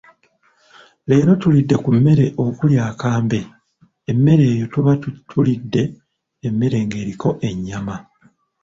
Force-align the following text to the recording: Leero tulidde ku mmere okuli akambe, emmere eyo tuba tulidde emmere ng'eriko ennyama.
Leero 1.09 1.33
tulidde 1.41 1.75
ku 1.83 1.89
mmere 1.97 2.25
okuli 2.45 2.75
akambe, 2.89 3.39
emmere 4.11 4.45
eyo 4.53 4.65
tuba 4.73 4.91
tulidde 5.29 5.83
emmere 6.47 6.77
ng'eriko 6.87 7.29
ennyama. 7.49 7.95